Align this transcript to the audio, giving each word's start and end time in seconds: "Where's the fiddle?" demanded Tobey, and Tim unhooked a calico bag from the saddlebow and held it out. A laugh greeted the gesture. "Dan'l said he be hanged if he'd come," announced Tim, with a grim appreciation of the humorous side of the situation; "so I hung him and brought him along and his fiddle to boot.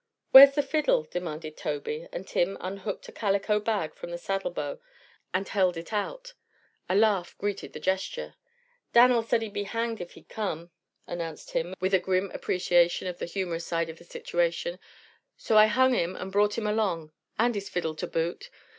"Where's 0.31 0.55
the 0.55 0.63
fiddle?" 0.63 1.03
demanded 1.03 1.55
Tobey, 1.55 2.07
and 2.11 2.27
Tim 2.27 2.57
unhooked 2.59 3.07
a 3.07 3.11
calico 3.11 3.59
bag 3.59 3.93
from 3.93 4.09
the 4.09 4.17
saddlebow 4.17 4.79
and 5.31 5.47
held 5.47 5.77
it 5.77 5.93
out. 5.93 6.33
A 6.89 6.95
laugh 6.95 7.37
greeted 7.37 7.73
the 7.73 7.79
gesture. 7.79 8.33
"Dan'l 8.93 9.21
said 9.21 9.43
he 9.43 9.49
be 9.49 9.65
hanged 9.65 10.01
if 10.01 10.13
he'd 10.13 10.27
come," 10.27 10.71
announced 11.05 11.49
Tim, 11.49 11.75
with 11.79 11.93
a 11.93 11.99
grim 11.99 12.31
appreciation 12.33 13.07
of 13.07 13.19
the 13.19 13.27
humorous 13.27 13.67
side 13.67 13.89
of 13.89 13.99
the 13.99 14.03
situation; 14.03 14.79
"so 15.37 15.55
I 15.55 15.67
hung 15.67 15.93
him 15.93 16.15
and 16.15 16.31
brought 16.31 16.57
him 16.57 16.65
along 16.65 17.11
and 17.37 17.53
his 17.53 17.69
fiddle 17.69 17.93
to 17.97 18.07
boot. 18.07 18.49